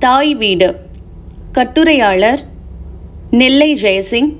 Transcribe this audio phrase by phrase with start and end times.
[0.00, 0.68] தாய் வீடு.
[1.52, 2.42] கட்டுரையாளர்
[3.30, 4.30] நெல்லை ஜெயசிங்.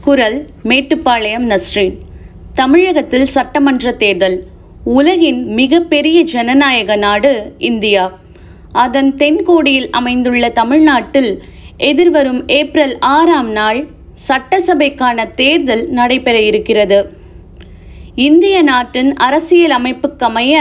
[0.00, 1.96] குரல் மேட்டுப்பாளையம் நஸ்ரீன்.
[2.52, 4.46] தமிழகத்தில் சட்டமன்ற தேர்தல்.
[4.82, 8.04] உலகின் மிகப்பெரிய ஜனநாயக நாடு இந்தியா.
[8.72, 11.42] அதன் தென்கோடியில் அமைந்துள்ள தமிழ்நாட்டில்
[11.76, 13.86] எதிர்வரும் ஏப்ரல் ஆறாம் நாள்
[14.28, 17.00] சட்டசபைக்கான தேர்தல் நடைபெற இருக்கிறது.
[18.14, 20.54] இந்திய நாட்டின் அரசியல் அமைப்புக்கமைய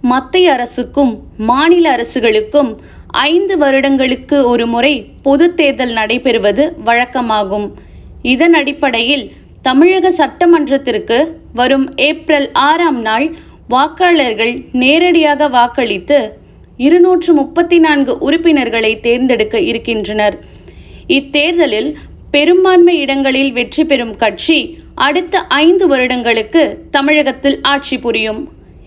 [0.00, 2.70] மத்திய அரசுக்கும் மாநில அரசுகளுக்கும்
[3.22, 7.66] ஐந்து வருடங்களுக்கு ஒரு முறை பொது தேர்தல் நடைபெறுவது வழக்கமாகும்.
[8.22, 9.24] இதன் அடிப்படையில்
[9.62, 11.18] தமிழக சட்டமன்றத்திற்கு
[11.52, 13.26] வரும் ஏப்ரல் ஆறாம் நாள்
[13.68, 16.18] வாக்காளர்கள் நேரடியாக வாக்களித்து
[16.76, 20.36] இருநூற்று முப்பத்தி நான்கு உறுப்பினர்களை தேர்ந்தெடுக்க இருக்கின்றனர்.
[21.06, 21.90] இத்தேர்தலில்
[22.30, 24.58] பெரும்பான்மை இடங்களில் வெற்றி பெறும் கட்சி
[24.94, 28.40] அடுத்த ஐந்து வருடங்களுக்கு தமிழகத்தில் ஆட்சி புரியும்.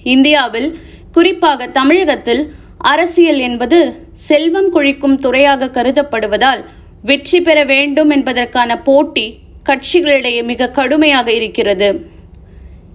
[0.04, 0.70] இந்தியாவில்
[1.12, 2.44] குறிப்பாக தமிழகத்தில்
[2.82, 6.62] அரசியல் என்பது செல்வம் குழிக்கும் துறையாக கருதப்படுவதால்
[7.04, 9.26] வெற்றி பெற வேண்டும் என்பதற்கான போட்டி
[9.66, 11.90] கட்சிகளிடையே மிக கடுமையாக இருக்கிறது.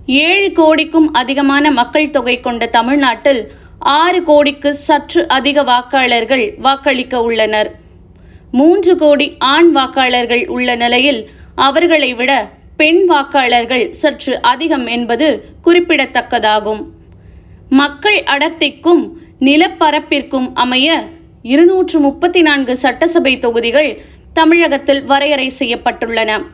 [0.09, 3.43] ஏழு கோடிக்கும் அதிகமான மக்கள் தொகை கொண்ட தமிழ்நாட்டில்
[3.79, 7.71] ஆறு கோடிக்கு சற்று அதிக வாக்காளர்கள் வாக்களிக்க உள்ளனர்.
[8.51, 11.21] மூன்று கோடி ஆண் வாக்காளர்கள் உள்ள நிலையில்
[11.55, 12.33] அவர்களை விட
[12.77, 15.29] பெண் வாக்காளர்கள் சற்று அதிகம் என்பது
[15.65, 16.83] குறிப்பிடத்தக்கதாகும்.
[17.71, 19.03] மக்கள் அடர்த்திக்கும்
[19.45, 21.09] நிலப்பரப்பிற்கும் அமைய
[21.43, 26.47] இருநூற்று முப்பத்தி நான்கு சட்டசபை தொகுதிகள் தமிழகத்தில் வரையறை செய்யப்பட்டுள்ளன.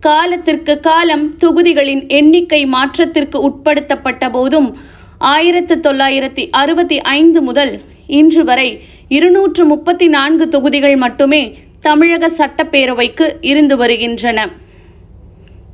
[0.00, 4.78] காலத்திற்கு காலம் தொகுதிகளின் எண்ணிக்கை மாற்றத்திற்கு உட்படுத்தப்பட்ட போதும்
[5.18, 13.76] ஆயிரத்து தொள்ளாயிரத்தி அறுபத்தி ஐந்து முதல் இன்று வரை இருநூற்று முப்பத்தி நான்கு தொகுதிகள் மட்டுமே தமிழக சட்டப்பேரவைக்கு இருந்து
[13.76, 14.48] வருகின்றன.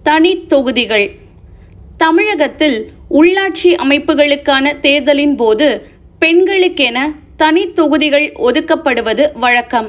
[0.03, 1.17] தனி தொகுதிகள்.
[1.97, 5.69] தமிழகத்தில் உள்ளாட்சி அமைப்புகளுக்கான தேர்தலின் போது
[6.23, 6.99] பெண்களுக்கென
[7.37, 9.89] தனி தொகுதிகள் ஒதுக்கப்படுவது வழக்கம்.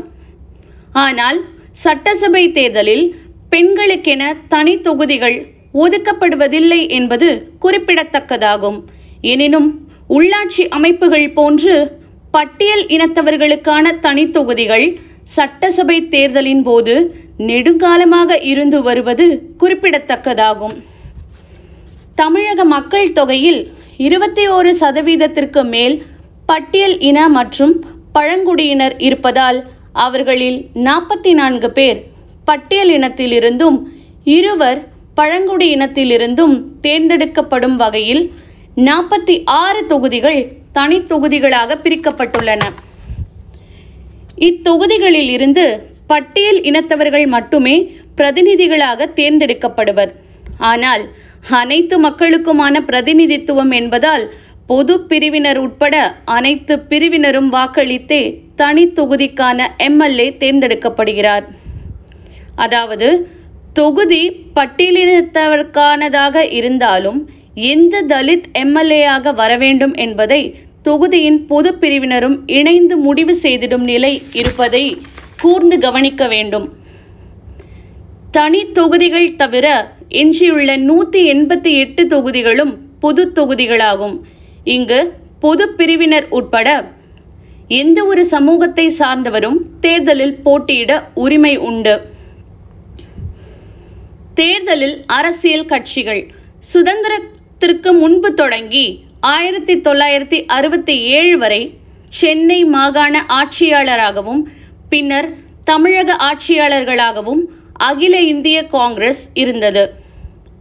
[0.92, 1.40] ஆனால்
[1.84, 3.04] சட்டசபை தேர்தலில்
[3.52, 5.38] பெண்களுக்கென தனி தொகுதிகள்
[5.84, 7.28] ஒதுக்கப்படுவதில்லை என்பது
[7.62, 8.80] குறிப்பிடத்தக்கதாகும்.
[9.22, 9.70] எனினும்
[10.10, 11.76] உள்ளாட்சி அமைப்புகள் போன்று
[12.32, 14.88] பட்டியல் இனத்தவர்களுக்கான தனி தொகுதிகள்
[15.36, 16.96] சட்டசபை தேர்தலின் போது
[17.50, 19.28] நெடுங்காலமாக இருந்து வருவது
[19.60, 20.76] குறிப்பிடத்தக்கதாகும்.
[22.16, 23.62] தமிழக மக்கள் தொகையில்
[23.98, 25.96] இருபத்தி ஓரு சதவீதத்திற்கு மேல்
[26.46, 27.74] பட்டியல் இன மற்றும்
[28.14, 29.60] பழங்குடியினர் இருப்பதால்
[29.92, 32.00] அவர்களில் நாற்பத்தி நான்கு பேர்
[32.48, 33.78] பட்டியல் இனத்திலிருந்தும்
[34.28, 34.80] இருவர்
[35.14, 38.24] பழங்குடி இனத்திலிருந்தும் தேர்ந்தெடுக்கப்படும் வகையில்
[38.78, 40.40] நாற்பத்தி ஆறு தொகுதிகள்
[40.72, 42.62] தனி தொகுதிகளாக பிரிக்கப்பட்டுள்ளன.
[44.38, 45.66] இத்தொகுதிகளில் இருந்து
[46.08, 47.76] பட்டியல் இனத்தவர்கள் மட்டுமே
[48.18, 50.12] பிரதிநிதிகளாக தேர்ந்தெடுக்கப்படுவர்.
[50.72, 51.04] ஆனால்
[51.60, 54.26] அனைத்து மக்களுக்குமான பிரதிநிதித்துவம் என்பதால்
[54.70, 58.22] பொது பிரிவினர் உட்பட அனைத்து பிரிவினரும் வாக்களித்தே
[58.56, 61.46] தனி தொகுதிக்கான எம்எல்ஏ தேர்ந்தெடுக்கப்படுகிறார்.
[62.56, 63.08] அதாவது
[63.74, 64.22] தொகுதி
[64.56, 67.20] பட்டியலினத்தவர்க்கானதாக இருந்தாலும்
[67.72, 70.42] எந்த தலித் எம்எல்ஏயாக வர வேண்டும் என்பதை
[70.82, 74.84] தொகுதியின் பொது பிரிவினரும் இணைந்து முடிவு செய்திடும் நிலை இருப்பதை
[75.42, 76.68] கூர்ந்து கவனிக்க வேண்டும்.
[78.32, 79.68] தனி தொகுதிகள் தவிர
[80.22, 84.16] எஞ்சியுள்ள நூத்தி எண்பத்தி எட்டு தொகுதிகளும் பொது தொகுதிகளாகும்.
[84.64, 85.00] இங்கு
[85.40, 86.68] பொது பிரிவினர் உட்பட
[87.68, 92.12] எந்த ஒரு சமூகத்தை சார்ந்தவரும் தேர்தலில் போட்டியிட உரிமை உண்டு.
[94.34, 96.34] தேர்தலில் அரசியல் கட்சிகள்
[96.74, 101.80] சுதந்திரத்திற்கு முன்பு தொடங்கி ஆயிரத்தி தொள்ளாயிரத்தி அறுபத்தி ஏழு வரை
[102.10, 104.42] சென்னை மாகாண ஆட்சியாளராகவும்
[104.90, 105.30] பின்னர்
[105.64, 109.94] தமிழக ஆட்சியாளர்களாகவும் அகில இந்திய காங்கிரஸ் இருந்தது.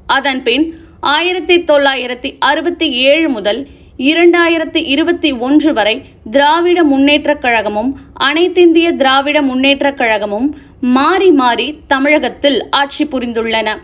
[0.07, 0.65] அதன்பின்
[1.01, 3.69] ஆயிரத்தி தொள்ளாயிரத்தி அறுபத்தி ஏழு முதல்
[4.03, 13.05] இரண்டாயிரத்தி இருபத்தி ஒன்று வரை திராவிட முன்னேற்றக் கழகமும் அனைத்திந்திய திராவிட முன்னேற்றக் கழகமும் மாறி மாறி தமிழகத்தில் ஆட்சி
[13.05, 13.79] புரிந்துள்ளன.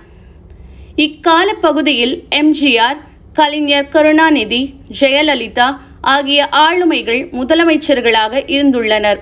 [0.97, 2.97] இக்கால பகுதியில் எம்ஜிஆர்
[3.33, 9.21] கலைஞர் கருணாநிதி ஜெயலலிதா ஆகிய ஆளுமைகள் முதலமைச்சர்களாக இருந்துள்ளனர்.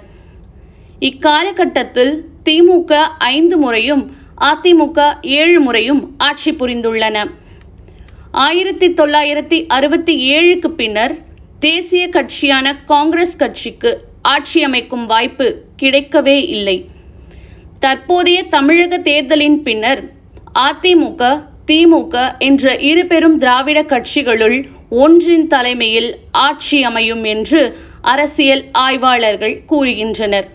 [1.01, 4.11] இக்காலகட்டத்தில் திமுக ஐந்து முறையும்
[4.41, 7.25] அதிமுக ஏழு முறையும் ஆட்சி புரிந்துள்ளன.
[8.45, 11.13] ஆயிரத்தி தொள்ளாயிரத்தி அறுபத்தி ஏழுக்கு பின்னர்
[11.59, 13.91] தேசிய கட்சியான காங்கிரஸ் கட்சிக்கு
[14.23, 15.47] ஆட்சி அமைக்கும் வாய்ப்பு
[15.83, 16.91] கிடைக்கவே இல்லை.
[17.79, 20.03] தற்போதைய தமிழக தேர்தலின் பின்னர்
[20.59, 21.31] அதிமுக
[21.71, 24.59] திமுக என்ற இரு பெரும் திராவிட கட்சிகளுள்
[24.89, 27.63] ஒன்றின் தலைமையில் ஆட்சி அமையும் என்று
[28.01, 30.49] அரசியல் ஆய்வாளர்கள் கூறுகின்றனர்.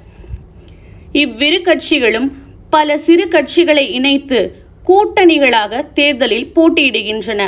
[1.15, 2.29] இவ்விரு கட்சிகளும்
[2.69, 4.39] பல சிறு கட்சிகளை இணைத்து
[4.87, 7.41] கூட்டணிகளாக தேர்தலில் போட்டியிடுகின்றன.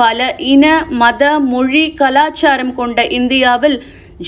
[0.00, 0.18] பல
[0.52, 0.64] இன
[1.02, 1.22] மத
[1.52, 3.78] மொழி கலாச்சாரம் கொண்ட இந்தியாவில்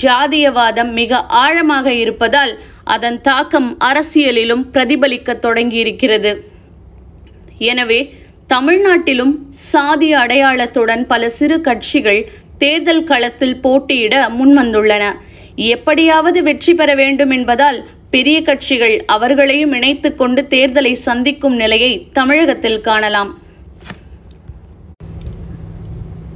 [0.03, 2.53] ஜாதியவாதம் மிக ஆழமாக இருப்பதால்
[2.93, 6.31] அதன் தாக்கம் அரசியலிலும் பிரதிபலிக்க தொடங்கியிருக்கிறது.
[7.71, 7.99] எனவே
[8.49, 9.33] தமிழ்நாட்டிலும்
[9.69, 12.21] சாதி அடையாளத்துடன் பல சிறு கட்சிகள்
[12.57, 15.03] தேர்தல் களத்தில் போட்டியிட முன்வந்துள்ளன.
[15.73, 17.79] எப்படியாவது வெற்றி பெற வேண்டும் என்பதால்
[18.09, 23.31] பெரிய கட்சிகள் அவர்களையும் இணைத்துக் கொண்டு தேர்தலை சந்திக்கும் நிலையை தமிழகத்தில் காணலாம்.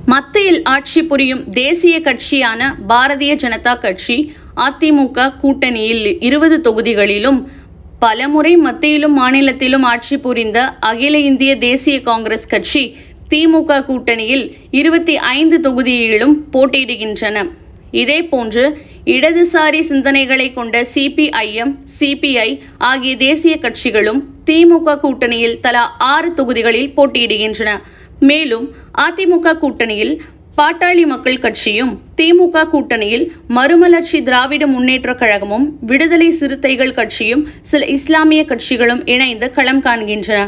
[0.07, 4.17] மத்தியில் ஆட்சி புரியும் தேசிய கட்சியான பாரதிய ஜனதா கட்சி
[4.57, 7.39] அதிமுக கூட்டணியில் இருபது தொகுதிகளிலும்
[8.01, 12.83] பலமுறை மத்தியிலும் மாநிலத்திலும் ஆட்சி புரிந்த அகில இந்திய தேசிய காங்கிரஸ் கட்சி
[13.31, 17.37] திமுக கூட்டணியில் இருபத்தி ஐந்து தொகுதியிலும் போட்டியிடுகின்றன.
[17.93, 18.63] இதேபோன்று
[19.07, 22.49] இடதுசாரி சிந்தனைகளை கொண்ட சிபிஐஎம் சிபிஐ
[22.89, 27.69] ஆகிய தேசிய கட்சிகளும் திமுக கூட்டணியில் தலா ஆறு தொகுதிகளில் போட்டியிடுகின்றன.
[28.21, 28.65] மேலும்
[28.97, 30.13] அதிமுக கூட்டணியில்
[30.57, 39.01] பாட்டாளி மக்கள் கட்சியும் திமுக கூட்டணியில் மறுமலர்ச்சி திராவிட முன்னேற்ற கழகமும் விடுதலை சிறுத்தைகள் கட்சியும் சில இஸ்லாமிய கட்சிகளும்
[39.05, 40.39] இணைந்து களம் காண்கின்றன.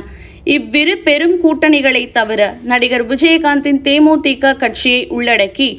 [0.43, 5.69] இவ்விரு பெரும் கூட்டணிகளை தவிர நடிகர் விஜயகாந்தின் தேமுதிக கட்சியை உள்ளடக்கி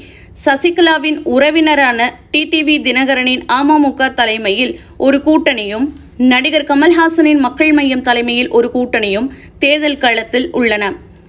[0.45, 2.01] சசிகலாவின் உறவினரான
[2.31, 5.87] டிடிவி தினகரனின் அமமுக தலைமையில் ஒரு கூட்டணியும்
[6.17, 10.85] நடிகர் கமல்ஹாசனின் மக்கள் மையம் தலைமையில் ஒரு கூட்டணியும் தேர்தல் களத்தில் உள்ளன.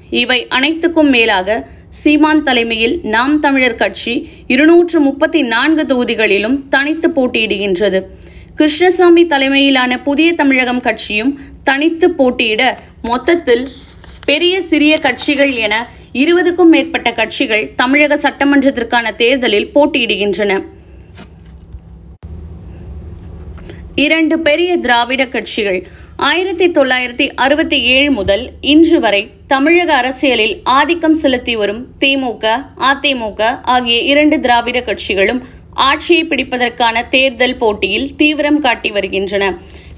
[0.09, 8.01] இவை அனைத்துக்கும் மேலாக சீமான் தலைமையில் நாம் தமிழர் கட்சி இருநூற்று முப்பத்தி நான்கு தொகுதிகளிலும் தனித்து போட்டியிடுகின்றது.
[8.56, 13.69] கிருஷ்ணசாமி தலைமையிலான புதிய தமிழகம் கட்சியும் தனித்து போட்டியிட மொத்தத்தில்
[14.25, 20.63] பெரிய சிறிய கட்சிகள் என இருபதுக்கும் மேற்பட்ட கட்சிகள் தமிழக சட்டமன்றத்திற்கான தேர்தலில் போட்டியிடுகின்றன.
[23.95, 25.88] இரண்டு பெரிய திராவிட கட்சிகள்
[26.19, 32.45] ஆயிரத்தி தொள்ளாயிரத்தி அறுபத்தி ஏழு முதல் இன்று வரை தமிழக அரசியலில் ஆதிக்கம் செலுத்தி வரும் திமுக
[32.89, 35.39] அதிமுக ஆகிய இரண்டு திராவிட கட்சிகளும்
[35.88, 39.45] ஆட்சியை பிடிப்பதற்கான தேர்தல் போட்டியில் தீவிரம் காட்டி வருகின்றன.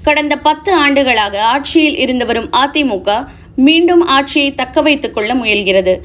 [0.02, 3.18] கடந்த பத்து ஆண்டுகளாக ஆட்சியில் இருந்து வரும் அதிமுக
[3.58, 5.96] மீண்டும் ஆட்சியை தக்க வைத்துக் கொள்ள முயல்கிறது.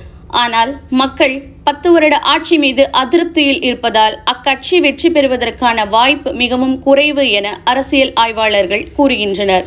[0.44, 0.72] ஆனால்
[1.02, 8.14] மக்கள் பத்து வருட ஆட்சி மீது அதிருப்தியில் இருப்பதால் அக்கட்சி வெற்றி பெறுவதற்கான வாய்ப்பு மிகவும் குறைவு என அரசியல்
[8.16, 9.66] ஆய்வாளர்கள் கூறுகின்றனர்.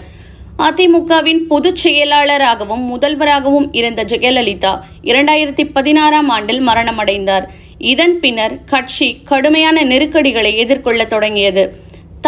[0.60, 4.72] அதிமுகவின் பொதுச் செயலாளராகவும் முதல்வராகவும் இருந்த ஜெயலலிதா
[5.02, 7.46] இரண்டாயிரத்தி பதினாறாம் ஆண்டில் மரணமடைந்தார்.
[7.76, 11.64] இதன் பின்னர் கட்சி கடுமையான நெருக்கடிகளை எதிர்கொள்ள தொடங்கியது.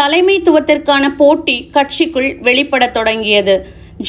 [0.00, 3.54] தலைமைத்துவத்திற்கான போட்டி கட்சிக்குள் வெளிப்படத் தொடங்கியது.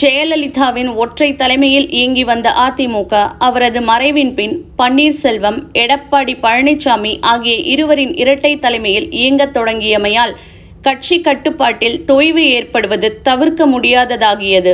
[0.01, 8.59] ஜெயலலிதாவின் ஒற்றை தலைமையில் இயங்கி வந்த அதிமுக அவரது மறைவின் பின் பன்னீர்செல்வம் எடப்பாடி பழனிசாமி ஆகிய இருவரின் இரட்டை
[8.59, 10.33] தலைமையில் இயங்கத் தொடங்கியமையால்
[10.83, 14.73] கட்சி கட்டுப்பாட்டில் தொய்வு ஏற்படுவது தவிர்க்க முடியாததாகியது.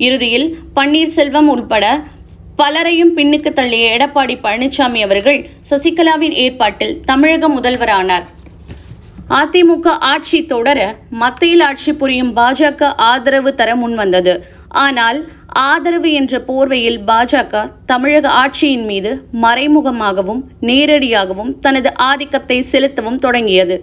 [0.00, 1.84] இறுதியில் பன்னீர்செல்வம் உட்பட
[2.58, 5.38] பலரையும் பின்னுக்கு தள்ளிய எடப்பாடி பழனிசாமி அவர்கள்
[5.70, 8.26] சசிகலாவின் ஏற்பாட்டில் தமிழக முதல்வரானார்.
[9.30, 10.78] அதிமுக ஆட்சி தொடர
[11.22, 14.34] மத்தியில் ஆட்சி புரியும் பாஜக ஆதரவு தர முன்வந்தது.
[14.84, 15.18] ஆனால்
[15.66, 19.10] ஆதரவு என்ற போர்வையில் பாஜக தமிழக ஆட்சியின் மீது
[19.42, 23.76] மறைமுகமாகவும் நேரடியாகவும் தனது ஆதிக்கத்தை செலுத்தவும் தொடங்கியது.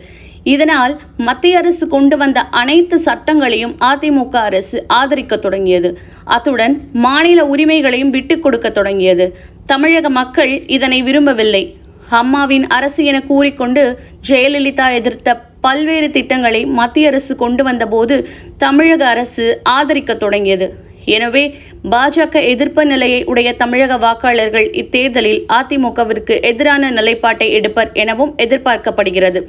[0.43, 5.89] இதனால் மத்திய அரசு கொண்டு வந்த அனைத்து சட்டங்களையும் அதிமுக அரசு ஆதரிக்க தொடங்கியது.
[6.25, 6.75] அத்துடன்
[7.05, 9.27] மாநில உரிமைகளையும் விட்டுக் கொடுக்க தொடங்கியது.
[9.65, 11.63] தமிழக மக்கள் இதனை விரும்பவில்லை.
[12.09, 13.83] அம்மாவின் அரசு என கூறிக்கொண்டு
[14.29, 15.29] ஜெயலலிதா எதிர்த்த
[15.61, 18.15] பல்வேறு திட்டங்களை மத்திய அரசு கொண்டு வந்தபோது
[18.57, 19.45] தமிழக அரசு
[19.77, 20.67] ஆதரிக்க தொடங்கியது.
[21.05, 21.43] எனவே
[21.91, 29.41] பாஜக எதிர்ப்பு நிலையை உடைய தமிழக வாக்காளர்கள் இத்தேர்தலில் அதிமுகவிற்கு எதிரான நிலைப்பாட்டை எடுப்பர் எனவும் எதிர்பார்க்கப்படுகிறது.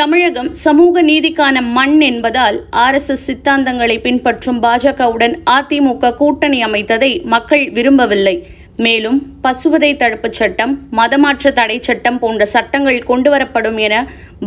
[0.00, 8.34] தமிழகம் சமூக நீதிக்கான மண் என்பதால் ஆர்எஸ்எஸ் சித்தாந்தங்களை பின்பற்றும் பாஜகவுடன் அதிமுக கூட்டணி அமைத்ததை மக்கள் விரும்பவில்லை.
[8.76, 13.94] மேலும் பசுவதை தடுப்பு சட்டம் மதமாற்ற தடை சட்டம் போன்ற சட்டங்கள் கொண்டுவரப்படும் என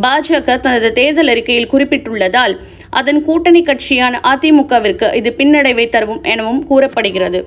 [0.02, 2.56] பாஜக தனது தேர்தல் அறிக்கையில் குறிப்பிட்டுள்ளதால்
[3.02, 7.42] அதன் கூட்டணி கட்சியான அதிமுகவிற்கு இது பின்னடைவை தரும் எனவும் கூறப்படுகிறது.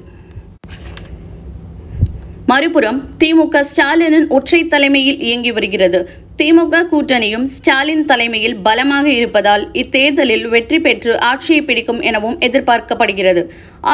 [2.48, 6.00] மறுபுறம் திமுக ஸ்டாலினின் ஒற்றை தலைமையில் இயங்கி வருகிறது.
[6.38, 13.42] திமுக கூட்டணியும் ஸ்டாலின் தலைமையில் பலமாக இருப்பதால் இத்தேர்தலில் வெற்றி பெற்று ஆட்சியை பிடிக்கும் எனவும் எதிர்பார்க்கப்படுகிறது.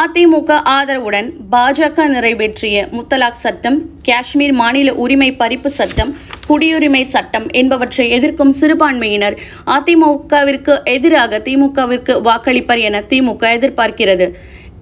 [0.03, 6.13] அதிமுக ஆதரவுடன் பாஜக நிறைவேற்றிய முத்தலாக் சட்டம் காஷ்மீர் மாநில உரிமை பறிப்பு சட்டம்
[6.49, 9.37] குடியுரிமை சட்டம் என்பவற்றை எதிர்க்கும் சிறுபான்மையினர்
[9.77, 14.29] அதிமுகவிற்கு எதிராக திமுகவிற்கு வாக்களிப்பர் என திமுக எதிர்பார்க்கிறது.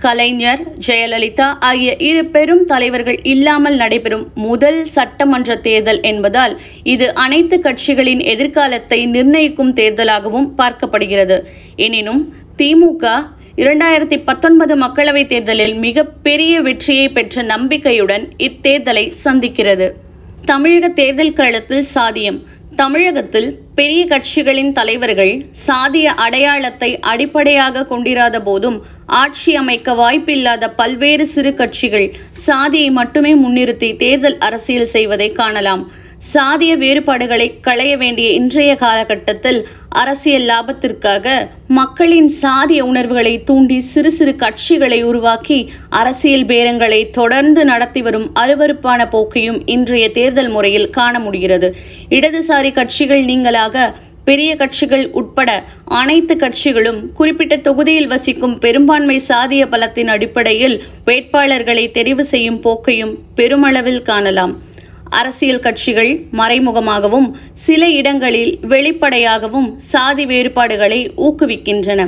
[0.01, 8.23] கலைஞர் ஜெயலலிதா ஆகிய இரு பெரும் தலைவர்கள் இல்லாமல் நடைபெறும் முதல் சட்டமன்ற தேர்தல் என்பதால் இது அனைத்து கட்சிகளின்
[8.25, 11.39] எதிர்காலத்தை நிர்ணயிக்கும் தேர்தலாகவும் பார்க்கப்படுகிறது.
[11.77, 12.23] எனினும்
[12.59, 13.05] திமுக
[13.57, 19.89] இரண்டாயிரத்தி பத்தொன்பது மக்களவைத் தேர்தலில் மிகப்பெரிய வெற்றியை பெற்ற நம்பிக்கையுடன் இத்தேர்தலை சந்திக்கிறது.
[20.45, 22.39] தமிழக தேர்தல் களத்தில் சாதியம்
[22.81, 25.33] தமிழகத்தில் பெரிய கட்சிகளின் தலைவர்கள்
[25.67, 28.79] சாதிய அடையாளத்தை அடிப்படையாக கொண்டிராத போதும்
[29.15, 32.07] ஆட்சி அமைக்க வாய்ப்பில்லாத பல்வேறு சிறு கட்சிகள்
[32.47, 35.83] சாதியை மட்டுமே முன்னிறுத்தி தேர்தல் அரசியல் செய்வதை காணலாம்.
[36.21, 45.03] சாதிய வேறுபாடுகளை களைய வேண்டிய இன்றைய காலகட்டத்தில் அரசியல் லாபத்திற்காக மக்களின் சாதிய உணர்வுகளை தூண்டி சிறு சிறு கட்சிகளை
[45.03, 45.59] உருவாக்கி
[45.89, 51.77] அரசியல் பேரங்களை தொடர்ந்து நடத்தி வரும் அருவருப்பான போக்கையும் இன்றைய தேர்தல் முறையில் காண முடிகிறது.
[52.11, 55.51] இடதுசாரி கட்சிகள் நீங்களாக பெரிய கட்சிகள் உட்பட
[55.85, 64.53] அனைத்து கட்சிகளும் குறிப்பிட்ட தொகுதியில் வசிக்கும் பெரும்பான்மை சாதிய பலத்தின் அடிப்படையில் வேட்பாளர்களை தெரிவு செய்யும் போக்கையும் பெருமளவில் காணலாம்.
[65.13, 72.01] அரசியல் கட்சிகள் மறைமுகமாகவும் சில இடங்களில் வெளிப்படையாகவும் சாதி வேறுபாடுகளை ஊக்குவிக்கின்றன.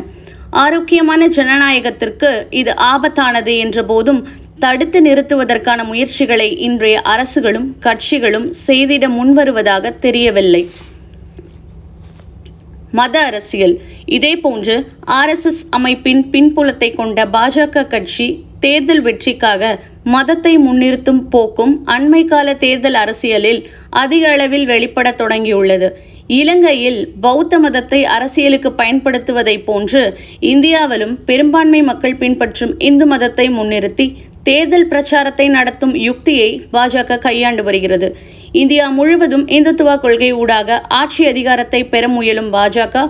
[0.56, 4.20] ஆரோக்கியமான ஜனநாயகத்திற்கு இது ஆபத்தானது என்ற போதும்
[4.58, 10.62] தடுத்து நிறுத்துவதற்கான முயற்சிகளை இன்றைய அரசுகளும் கட்சிகளும் செய்திட முன்வருவதாக தெரியவில்லை.
[12.92, 13.74] மத அரசியல்.
[14.06, 14.74] இதேபோன்று
[15.18, 18.26] ஆர்எஸ்எஸ் அமைப்பின் பின்புலத்தை கொண்ட பாஜக கட்சி
[18.62, 19.62] தேர்தல் வெற்றிக்காக
[20.04, 23.60] மதத்தை முன்னிறுத்தும் போக்கும் அண்மை கால தேர்தல் அரசியலில்
[23.94, 25.88] அதிக அளவில் வெளிப்பட தொடங்கியுள்ளது.
[26.32, 30.02] இலங்கையில் பௌத்த மதத்தை அரசியலுக்கு பயன்படுத்துவதை போன்று
[30.52, 34.06] இந்தியாவிலும் பெரும்பான்மை மக்கள் பின்பற்றும் இந்து மதத்தை முன்னிறுத்தி
[34.42, 38.08] தேர்தல் பிரச்சாரத்தை நடத்தும் யுக்தியை பாஜக கையாண்டு வருகிறது.
[38.52, 43.04] இந்தியா முழுவதும் இந்துத்துவ கொள்கை ஊடாக ஆட்சி அதிகாரத்தை பெற முயலும் பாஜக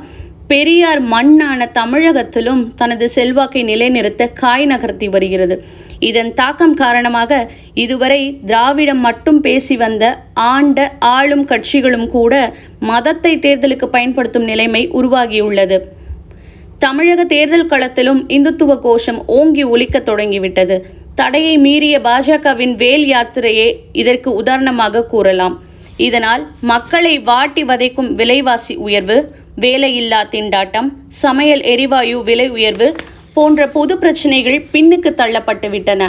[0.53, 5.57] பெரியார் மண்ணான தமிழகத்திலும் தனது செல்வாக்கை நிலைநிறுத்த காய் நகர்த்தி வருகிறது.
[5.99, 7.33] இதன் தாக்கம் காரணமாக
[7.85, 10.05] இதுவரை திராவிடம் மட்டும் பேசி வந்த
[10.53, 12.33] ஆண்ட ஆளும் கட்சிகளும் கூட
[12.91, 15.79] மதத்தை தேர்தலுக்கு பயன்படுத்தும் நிலைமை உருவாகியுள்ளது.
[16.79, 20.77] தமிழக தேர்தல் களத்திலும் இந்துத்துவ கோஷம் ஓங்கி ஒலிக்க தொடங்கிவிட்டது.
[21.15, 25.57] தடையை மீறிய பாஜகவின் வேல் யாத்திரையே இதற்கு உதாரணமாக கூறலாம்.
[25.97, 29.17] இதனால் மக்களை வாட்டி வதைக்கும் விலைவாசி உயர்வு
[29.57, 32.89] வேலையில்லா திண்டாட்டம் சமையல் எரிவாயு விலை உயர்வு
[33.35, 36.03] போன்ற பொது பிரச்சனைகள் பின்னுக்கு தள்ளப்பட்டு விட்டன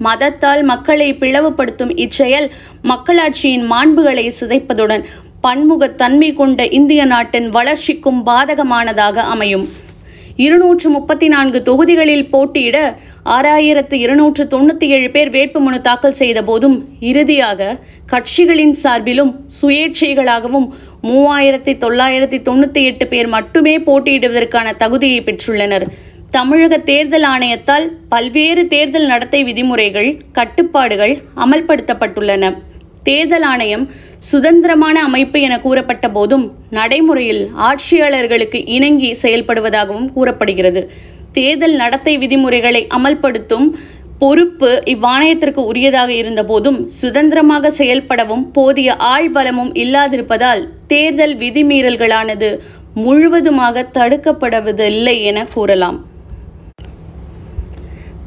[0.00, 2.48] மதத்தால் மக்களை பிளவுபடுத்தும் இச்செயல்
[2.82, 5.04] மக்களாட்சியின் மாண்புகளை சிதைப்பதுடன்
[5.42, 9.66] பன்முகத்தன்மை கொண்ட இந்திய நாட்டின் வளர்ச்சிக்கும் பாதகமானதாக அமையும்.
[10.36, 12.78] இருநூற்று முப்பத்தி நான்கு தொகுதிகளில் போட்டியிட
[13.24, 20.66] ஆறாயிரத்து இருநூற்று தொண்ணூத்தி ஏழு பேர் வேட்புமனு தாக்கல் செய்த போதும் இறுதியாக கட்சிகளின் சார்பிலும் சுயேட்சைகளாகவும்
[21.08, 25.84] மூவாயிரத்தி தொள்ளாயிரத்தி தொண்ணூத்தி எட்டு பேர் மட்டுமே போட்டியிடுவதற்கான தகுதியை பெற்றுள்ளனர்.
[26.30, 32.44] தமிழக தேர்தல் ஆணையத்தால் பல்வேறு தேர்தல் நடத்தை விதிமுறைகள் கட்டுப்பாடுகள் அமல்படுத்தப்பட்டுள்ளன.
[33.02, 33.84] தேர்தல் ஆணையம்
[34.30, 40.82] சுதந்திரமான அமைப்பு என கூறப்பட்ட போதும் நடைமுறையில் ஆட்சியாளர்களுக்கு இணங்கி செயல்படுவதாகவும் கூறப்படுகிறது.
[41.32, 43.66] தேர்தல் நடத்தை விதிமுறைகளை அமல்படுத்தும்
[44.18, 52.50] பொறுப்பு இவ்வாணையத்திற்கு உரியதாக இருந்த போதும் சுதந்திரமாக செயல்படவும் போதிய ஆழ்பலமும் இல்லாதிருப்பதால் தேர்தல் விதிமீறல்களானது
[52.94, 55.98] முழுவதுமாக தடுக்கப்படுவதில்லை என கூறலாம்.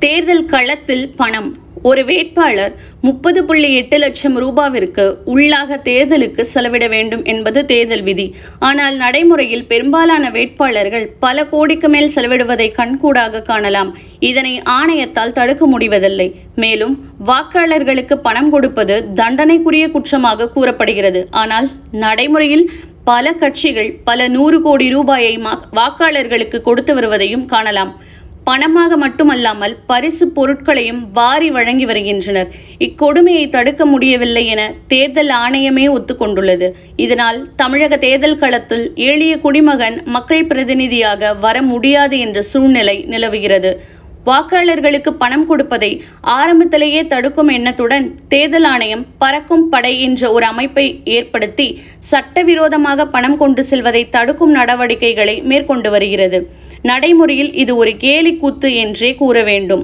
[0.01, 1.49] தேர்தல் களத்தில் பணம்
[1.81, 8.35] ஒரு வேட்பாளர் முப்பது புள்ளி எட்டு லட்சம் ரூபாவிற்கு உள்ளாக தேர்தலுக்கு செலவிட வேண்டும் என்பது தேர்தல் விதி.
[8.59, 13.97] ஆனால் நடைமுறையில் பெரும்பாலான வேட்பாளர்கள் பல கோடிக்கு மேல் செலவிடுவதை கண்கூடாக காணலாம்.
[14.19, 16.35] இதனை ஆணையத்தால் தடுக்க முடிவதில்லை.
[16.55, 21.27] மேலும் வாக்காளர்களுக்கு பணம் கொடுப்பது தண்டனைக்குரிய குற்றமாக கூறப்படுகிறது.
[21.31, 22.71] ஆனால் நடைமுறையில்
[23.03, 25.37] பல கட்சிகள் பல நூறு கோடி ரூபாயை
[25.75, 27.95] வாக்காளர்களுக்கு கொடுத்து வருவதையும் காணலாம்.
[28.47, 32.49] பணமாக மட்டுமல்லாமல் பரிசு பொருட்களையும் வாரி வழங்கி வருகின்றனர்.
[32.77, 36.67] இக்கொடுமையை தடுக்க முடியவில்லை என தேர்தல் ஆணையமே ஒத்துக்கொண்டுள்ளது.
[36.95, 43.71] இதனால் தமிழக தேர்தல் களத்தில் எளிய குடிமகன் மக்கள் பிரதிநிதியாக வர முடியாது என்ற சூழ்நிலை நிலவுகிறது.
[44.25, 45.89] வாக்காளர்களுக்கு பணம் கொடுப்பதை
[46.37, 50.85] ஆரம்பத்திலேயே தடுக்கும் எண்ணத்துடன் தேர்தல் ஆணையம் பறக்கும் படை என்ற ஒரு அமைப்பை
[51.17, 51.67] ஏற்படுத்தி
[52.11, 56.39] சட்டவிரோதமாக பணம் கொண்டு செல்வதை தடுக்கும் நடவடிக்கைகளை மேற்கொண்டு வருகிறது.
[56.89, 59.83] நடைமுறையில் இது ஒரு கேலி கூத்து என்றே கூற வேண்டும்.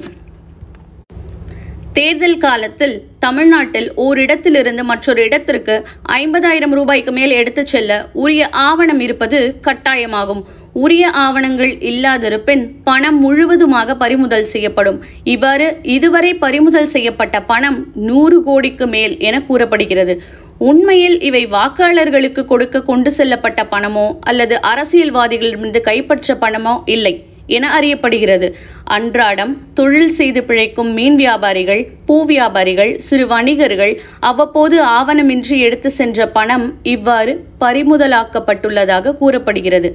[1.98, 5.76] தேர்தல் காலத்தில் தமிழ்நாட்டில் ஓரிடத்திலிருந்து மற்றொரு இடத்திற்கு
[6.20, 7.92] ஐம்பதாயிரம் ரூபாய்க்கு மேல் எடுத்துச் செல்ல
[8.24, 10.42] உரிய ஆவணம் இருப்பது கட்டாயமாகும்.
[10.84, 14.98] உரிய ஆவணங்கள் இல்லாதிருப்பின் பணம் முழுவதுமாக பறிமுதல் செய்யப்படும்.
[15.34, 20.16] இவ்வாறு இதுவரை பறிமுதல் செய்யப்பட்ட பணம் நூறு கோடிக்கு மேல் என கூறப்படுகிறது.
[20.60, 27.14] உண்மையில் இவை வாக்காளர்களுக்கு கொடுக்க கொண்டு செல்லப்பட்ட பணமோ அல்லது அரசியல்வாதிகளிடமிருந்து கைப்பற்ற பணமோ இல்லை
[27.48, 28.48] என அறியப்படுகிறது.
[28.84, 36.80] அன்றாடம் தொழில் செய்து பிழைக்கும் மீன் வியாபாரிகள் பூ வியாபாரிகள் சிறு வணிகர்கள் அவ்வப்போது ஆவணமின்றி எடுத்து சென்ற பணம்
[36.84, 39.92] இவ்வாறு பறிமுதலாக்கப்பட்டுள்ளதாக கூறப்படுகிறது.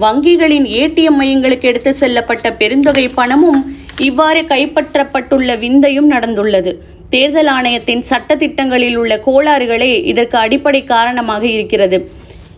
[0.00, 3.60] வங்கிகளின் ஏடிஎம் மையங்களுக்கு எடுத்து செல்லப்பட்ட பெருந்தொகை பணமும்
[3.98, 6.72] இவ்வாறு கைப்பற்றப்பட்டுள்ள விந்தையும் நடந்துள்ளது.
[7.10, 11.98] தேர்தல் ஆணையத்தின் சட்ட திட்டங்களில் உள்ள கோளாறுகளே இதற்கு அடிப்படை காரணமாக இருக்கிறது.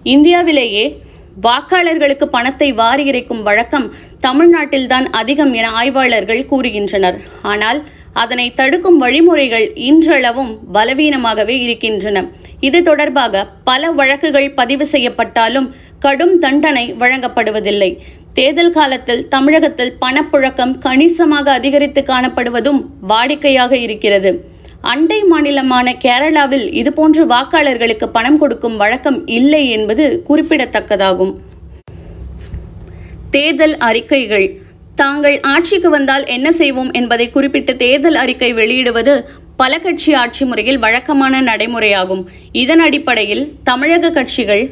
[0.04, 0.84] இந்தியாவிலேயே
[1.42, 3.86] வாக்காளர்களுக்கு பணத்தை வாரி இறைக்கும் வழக்கம்
[4.20, 7.18] தமிழ்நாட்டில்தான் அதிகம் என ஆய்வாளர்கள் கூறுகின்றனர்.
[7.42, 7.80] ஆனால்
[8.12, 12.24] அதனை தடுக்கும் வழிமுறைகள் இன்றளவும் பலவீனமாகவே இருக்கின்றன.
[12.60, 15.68] இது தொடர்பாக பல வழக்குகள் பதிவு செய்யப்பட்டாலும்
[16.00, 17.98] கடும் தண்டனை வழங்கப்படுவதில்லை.
[18.34, 24.30] தேர்தல் காலத்தில் தமிழகத்தில் பணப்புழக்கம் கணிசமாக அதிகரித்து காணப்படுவதும் வாடிக்கையாக இருக்கிறது.
[24.80, 31.32] அண்டை மாநிலமான கேரளாவில் இதுபோன்று வாக்காளர்களுக்கு பணம் கொடுக்கும் வழக்கம் இல்லை என்பது குறிப்பிடத்தக்கதாகும்.
[33.30, 34.48] தேர்தல் அறிக்கைகள்.
[34.94, 39.14] தாங்கள் ஆட்சிக்கு வந்தால் என்ன செய்வோம் என்பதை குறிப்பிட்டு தேர்தல் அறிக்கை வெளியிடுவது
[39.56, 42.22] பல கட்சி ஆட்சி முறையில் வழக்கமான நடைமுறையாகும்.
[42.52, 44.64] இதன் அடிப்படையில் தமிழக கட்சிகள்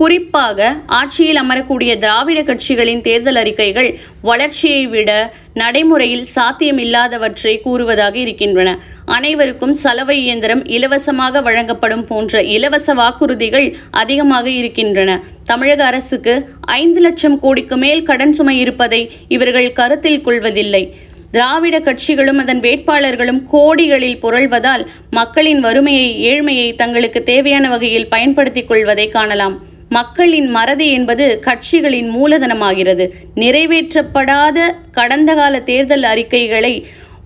[0.00, 0.58] குறிப்பாக
[0.98, 3.88] ஆட்சியில் அமரக்கூடிய திராவிட கட்சிகளின் தேர்தல் அறிக்கைகள்
[4.22, 5.10] வளர்ச்சியை விட
[5.54, 8.70] நடைமுறையில் சாத்தியமில்லாதவற்றை கூறுவதாக இருக்கின்றன.
[9.16, 15.10] அனைவருக்கும் சலவை இயந்திரம் இலவசமாக வழங்கப்படும் போன்ற இலவச வாக்குறுதிகள் அதிகமாக இருக்கின்றன.
[15.44, 20.82] தமிழக அரசுக்கு ஐந்து லட்சம் கோடிக்கு மேல் கடன் சுமை இருப்பதை இவர்கள் கருத்தில் கொள்வதில்லை.
[21.30, 29.56] திராவிட கட்சிகளும் அதன் வேட்பாளர்களும் கோடிகளில் புரள்வதால் மக்களின் வறுமையை ஏழ்மையை தங்களுக்கு தேவையான வகையில் பயன்படுத்திக் கொள்வதை காணலாம்.
[29.90, 33.04] மக்களின் மறதி என்பது கட்சிகளின் மூலதனமாகிறது.
[33.34, 34.58] நிறைவேற்றப்படாத
[34.90, 36.72] கடந்த கால தேர்தல் அறிக்கைகளை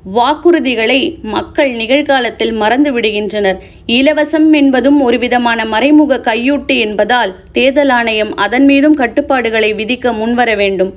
[0.07, 3.59] வாக்குறுதிகளை மக்கள் நிகழ்காலத்தில் மறந்து விடுகின்றனர்.
[3.89, 10.93] இலவசம் என்பதும் ஒரு விதமான மறைமுக கையூட்டு என்பதால் தேர்தல் ஆணையம் அதன் மீதும் கட்டுப்பாடுகளை விதிக்க முன்வர வேண்டும்.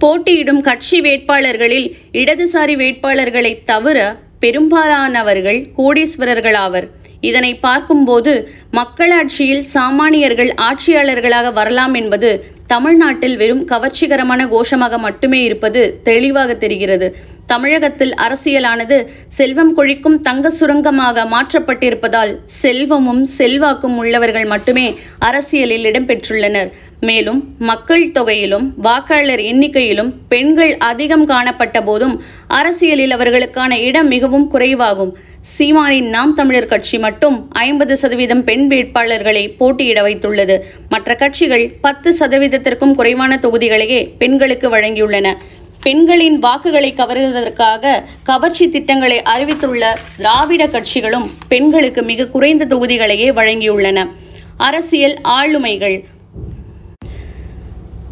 [0.00, 3.98] போட்டியிடும் கட்சி வேட்பாளர்களில் இடதுசாரி வேட்பாளர்களை தவிர
[4.38, 6.86] பெரும்பாலானவர்கள் கோடீஸ்வரர்கள் ஆவர்.
[7.20, 8.32] இதனை பார்க்கும்போது
[8.70, 12.30] மக்களாட்சியில் சாமானியர்கள் ஆட்சியாளர்களாக வரலாம் என்பது
[12.66, 17.06] தமிழ்நாட்டில் வெறும் கவர்ச்சிகரமான கோஷமாக மட்டுமே இருப்பது தெளிவாக தெரிகிறது.
[17.46, 18.96] தமிழகத்தில் அரசியலானது
[19.28, 24.86] செல்வம் கொழிக்கும் தங்க சுரங்கமாக மாற்றப்பட்டிருப்பதால் செல்வமும் செல்வாக்கும் உள்ளவர்கள் மட்டுமே
[25.18, 26.70] அரசியலில் இடம்பெற்றுள்ளனர்.
[27.00, 32.16] மேலும் மக்கள் தொகையிலும் வாக்காளர் எண்ணிக்கையிலும் பெண்கள் அதிகம் காணப்பட்ட போதும்
[32.48, 35.12] அரசியலில் அவர்களுக்கான இடம் மிகவும் குறைவாகும்.
[35.40, 40.58] சீமானின் நாம் தமிழர் கட்சி மட்டும் ஐம்பது சதவீதம் பெண் வேட்பாளர்களை போட்டியிட வைத்துள்ளது.
[40.88, 45.34] மற்ற கட்சிகள் பத்து சதவீதத்திற்கும் குறைவான தொகுதிகளையே பெண்களுக்கு வழங்கியுள்ளன.
[45.82, 49.84] பெண்களின் வாக்குகளை கவர்வதற்காக கவர்ச்சி திட்டங்களை அறிவித்துள்ள
[50.16, 53.98] திராவிட கட்சிகளும் பெண்களுக்கு மிக குறைந்த தொகுதிகளையே வழங்கியுள்ளன.
[54.56, 55.96] அரசியல் ஆளுமைகள்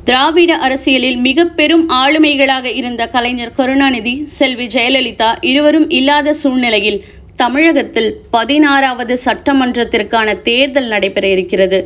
[0.09, 7.01] திராவிட அரசியலில் மிக பெரும் ஆளுமைகளாக இருந்த கலைஞர் கருணாநிதி செல்வி ஜெயலலிதா இருவரும் இல்லாத சூழ்நிலையில்
[7.37, 11.79] தமிழகத்தில் பதினாறாவது சட்டமன்றத்திற்கான தேர்தல் நடைபெற இருக்கிறது.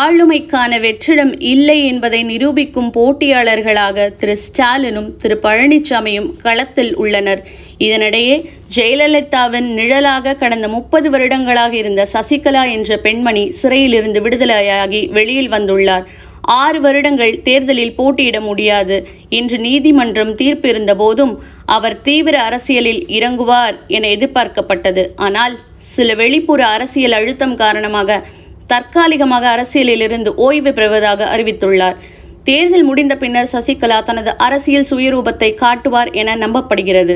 [0.00, 7.42] ஆளுமைக்கான வெற்றிடம் இல்லை என்பதை நிரூபிக்கும் போட்டியாளர்களாக திரு ஸ்டாலினும் திரு பழனிசாமியும் களத்தில் உள்ளனர்.
[7.78, 8.36] இதனிடையே
[8.76, 16.06] ஜெயலலிதாவின் நிழலாக கடந்த முப்பது வருடங்களாக இருந்த சசிகலா என்ற பெண்மணி சிறையிலிருந்து விடுதலையாகி வெளியில் வந்துள்ளார்.
[16.42, 18.96] ஆறு வருடங்கள் தேர்தலில் போட்டியிட முடியாது.
[19.28, 21.34] என்று நீதிமன்றம் தீர்ப்பிருந்த போதும்
[21.66, 25.04] அவர் தீவிர அரசியலில் இறங்குவார் என எதிர்பார்க்கப்பட்டது.
[25.16, 25.56] ஆனால்
[25.94, 28.20] சில வெளிப்புற அரசியல் அழுத்தம் காரணமாக
[28.66, 31.98] தற்காலிகமாக அரசியலிலிருந்து ஓய்வு பெறுவதாக அறிவித்துள்ளார்.
[32.44, 37.14] தேர்தல் முடிந்த பின்னர் சசிகலா தனது அரசியல் சுயரூபத்தை காட்டுவார் என நம்பப்படுகிறது.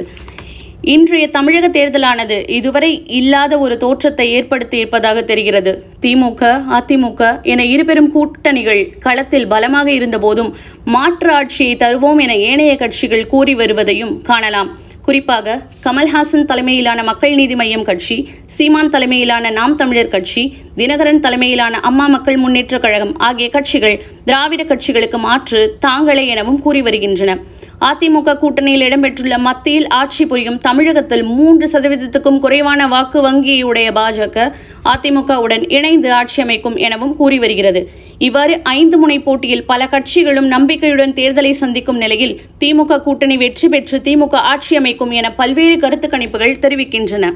[0.84, 5.72] இன்றைய தமிழக தேர்தலானது இதுவரை இல்லாத ஒரு தோற்றத்தை ஏற்படுத்தி இருப்பதாக தெரிகிறது.
[6.02, 6.42] திமுக
[6.78, 10.50] அதிமுக என இருபெரும் கூட்டணிகள் களத்தில் பலமாக இருந்தபோதும்
[10.84, 14.70] மாற்று ஆட்சியை தருவோம் என ஏனைய கட்சிகள் கூறி வருவதையும் காணலாம்.
[15.02, 22.06] குறிப்பாக கமல்ஹாசன் தலைமையிலான மக்கள் நீதி மய்யம் கட்சி சீமான் தலைமையிலான நாம் தமிழர் கட்சி தினகரன் தலைமையிலான அம்மா
[22.06, 27.38] மக்கள் முன்னேற்ற கழகம் ஆகிய கட்சிகள் திராவிட கட்சிகளுக்கு மாற்று தாங்களே எனவும் கூறி வருகின்றன.
[27.88, 34.46] அதிமுக கூட்டணியில் இடம்பெற்றுள்ள மத்தியில் ஆட்சி புரியும் தமிழகத்தில் மூன்று சதவீதத்துக்கும் குறைவான வாக்கு வங்கியுடைய பாஜக
[34.92, 37.82] அதிமுகவுடன் இணைந்து ஆட்சி அமைக்கும் எனவும் கூறி வருகிறது.
[38.18, 44.34] இவ்வாறு ஐந்து முனை போட்டியில் பல கட்சிகளும் நம்பிக்கையுடன் தேர்தலை சந்திக்கும் நிலையில் திமுக கூட்டணி வெற்றி பெற்று திமுக
[44.52, 47.26] ஆட்சி அமைக்கும் என பல்வேறு கருத்து கணிப்புகள் தெரிவிக்கின்றன.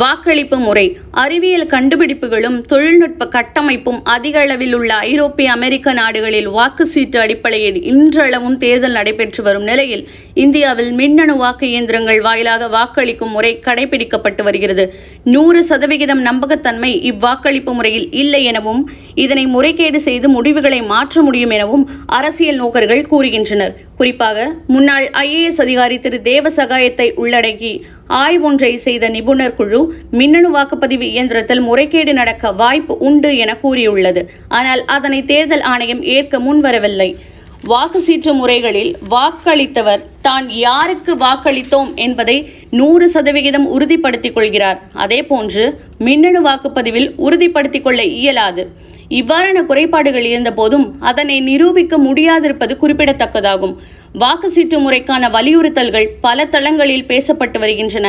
[0.00, 0.84] வாக்களிப்பு முறை
[1.22, 8.96] அறிவியல் கண்டுபிடிப்புகளும் தொழில்நுட்ப கட்டமைப்பும் அதிக அளவில் உள்ள ஐரோப்பிய அமெரிக்க நாடுகளில் வாக்கு சீட்டு அடிப்படையில் இன்றளவும் தேர்தல்
[8.98, 10.02] நடைபெற்று வரும் நிலையில்
[10.44, 14.86] இந்தியாவில் மின்னணு வாக்கு இயந்திரங்கள் வாயிலாக வாக்களிக்கும் முறை கடைபிடிக்கப்பட்டு வருகிறது.
[15.34, 18.82] நூறு சதவிகிதம் நம்பகத்தன்மை இவ்வாக்களிப்பு முறையில் இல்லை எனவும்
[19.24, 21.84] இதனை முறைகேடு செய்து முடிவுகளை மாற்ற முடியும் எனவும்
[22.18, 23.74] அரசியல் நோக்கர்கள் கூறுகின்றனர்.
[23.96, 27.72] குறிப்பாக முன்னாள் ஐஏஎஸ் அதிகாரி திரு தேவசகாயத்தை உள்ளடக்கி
[28.08, 34.30] ஆய்வொன்றை செய்த நிபுணர் குழு மின்னணு வாக்குப்பதிவு இயந்திரத்தில் முறைகேடு நடக்க வாய்ப்பு உண்டு என கூறியுள்ளது.
[34.48, 37.16] ஆனால் அதனை தேர்தல் ஆணையம் ஏற்க முன்வரவில்லை.
[37.62, 44.80] வாக்கு சீற்று முறைகளில் வாக்களித்தவர் தான் யாருக்கு வாக்களித்தோம் என்பதை நூறு சதவிகிதம் உறுதிப்படுத்திக் கொள்கிறார்.
[44.92, 48.70] அதே போன்று மின்னணு வாக்குப்பதிவில் உறுதிப்படுத்திக் கொள்ள இயலாது.
[49.10, 53.74] இவ்வாறான குறைபாடுகள் இருந்த போதும் அதனை நிரூபிக்க முடியாதிருப்பது குறிப்பிடத்தக்கதாகும்.
[54.22, 58.06] வாக்கு சீட்டு முறைக்கான வலியுறுத்தல்கள் பல தளங்களில் பேசப்பட்டு வருகின்றன.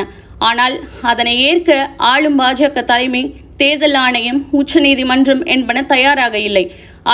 [0.48, 0.76] ஆனால்
[1.12, 1.78] அதனை ஏற்க
[2.10, 3.22] ஆளும் பாஜக தலைமை
[3.62, 6.64] தேர்தல் ஆணையம் உச்சநீதிமன்றம் என்பன தயாராக இல்லை.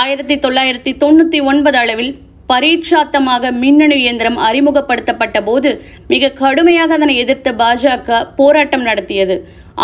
[0.00, 2.12] ஆயிரத்தி தொள்ளாயிரத்தி தொண்ணூத்தி ஒன்பது அளவில்
[2.48, 5.70] பரீட்சாத்தமாக மின்னணு இயந்திரம் அறிமுகப்படுத்தப்பட்ட போது
[6.12, 9.36] மிக கடுமையாக அதனை எதிர்த்த பாஜக போராட்டம் நடத்தியது.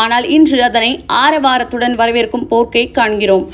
[0.03, 3.47] ஆனால் இன்று அதனை ஆரவாரத்துடன் வரவேற்கும் போக்கை காண்கிறோம்.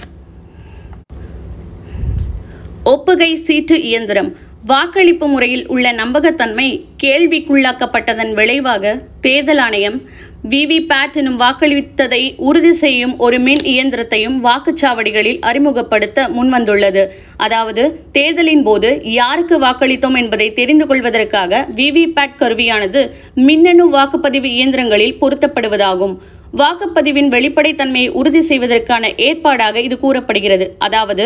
[2.92, 4.32] ஒப்புகை சீட்டு இயந்திரம்.
[4.64, 6.66] வாக்களிப்பு முறையில் உள்ள நம்பகத்தன்மை
[7.02, 9.98] கேள்விக்குள்ளாக்கப்பட்டதன் விளைவாக தேர்தல் ஆணையம்
[10.42, 17.02] விவிபேட் எனும் வாக்களித்ததை உறுதி செய்யும் ஒரு மின் இயந்திரத்தையும் வாக்குச்சாவடிகளில் அறிமுகப்படுத்த முன்வந்துள்ளது.
[17.36, 23.02] அதாவது தேர்தலின் போது யாருக்கு வாக்களித்தோம் என்பதை தெரிந்து கொள்வதற்காக விவிபேட் கருவியானது
[23.48, 26.14] மின்னணு வாக்குப்பதிவு இயந்திரங்களில் பொருத்தப்படுவதாகும்.
[26.58, 30.66] வாக்குப்பதிவின் வெளிப்படைத்தன்மையை உறுதி செய்வதற்கான ஏற்பாடாக இது கூறப்படுகிறது.
[30.78, 31.24] அதாவது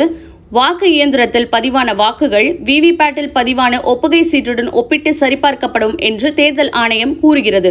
[0.56, 7.70] வாக்கு இயந்திரத்தில் பதிவான வாக்குகள் விவிபேட்டில் பதிவான ஒப்புகை சீட்டுடன் ஒப்பிட்டு சரிபார்க்கப்படும் என்று தேர்தல் ஆணையம் கூறுகிறது.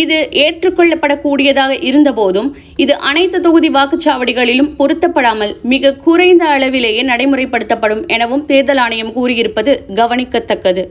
[0.00, 2.48] இது ஏற்றுக்கொள்ளப்படக்கூடியதாக இருந்தபோதும்
[2.84, 10.84] இது அனைத்து தொகுதி வாக்குச்சாவடிகளிலும் பொருத்தப்படாமல் மிக குறைந்த அளவிலேயே நடைமுறைப்படுத்தப்படும் எனவும் தேர்தல் ஆணையம் கூறியிருப்பது கவனிக்கத்தக்கது.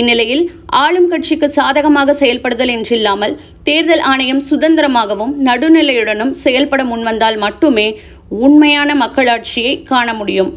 [0.00, 0.44] இந்நிலையில்
[0.84, 7.88] ஆளும் கட்சிக்கு சாதகமாக செயல்படுதல் என்றில்லாமல் தேர்தல் ஆணையம் சுதந்திரமாகவும் நடுநிலையுடனும் செயல்பட முன்வந்தால் மட்டுமே
[8.46, 10.52] உண்மையான மக்களாட்சியை காண முடியும்.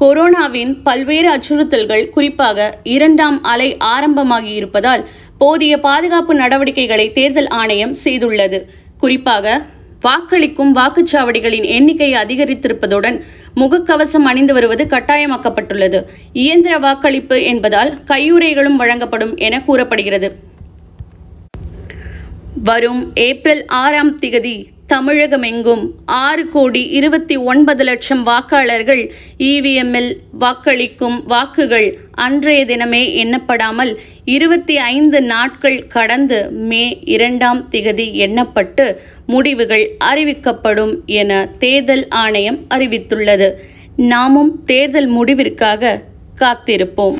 [0.00, 8.58] கொரோனாவின் பல்வேறு அச்சுறுத்தல்கள் குறிப்பாக இரண்டாம் அலை ஆரம்பமாகி இருப்பதால் போதிய பாதுகாப்பு நடவடிக்கைகளை தேர்தல் ஆணையம் செய்துள்ளது.
[8.98, 9.62] குறிப்பாக
[10.02, 13.20] வாக்களிக்கும் வாக்குச்சாவடிகளின் எண்ணிக்கை அதிகரித்திருப்பதுடன்
[13.56, 16.04] முகக்கவசம் அணிந்து வருவது கட்டாயமாக்கப்பட்டுள்ளது.
[16.32, 20.30] இயந்திர வாக்களிப்பு என்பதால் கையுறைகளும் வழங்கப்படும் என கூறப்படுகிறது.
[22.54, 32.64] வரும் ஏப்ரல் ஆறாம் திகதி தமிழகமெங்கும் ஆறு கோடி இருபத்தி ஒன்பது லட்சம் வாக்காளர்கள் இவிஎம்மில் வாக்களிக்கும் வாக்குகள் அன்றைய
[32.64, 42.58] தினமே எண்ணப்படாமல் இருபத்தி ஐந்து நாட்கள் கடந்து மே இரண்டாம் திகதி எண்ணப்பட்டு முடிவுகள் அறிவிக்கப்படும் என தேர்தல் ஆணையம்
[42.74, 43.50] அறிவித்துள்ளது.
[43.96, 46.00] நாமும் தேர்தல் முடிவிற்காக
[46.40, 47.18] காத்திருப்போம்.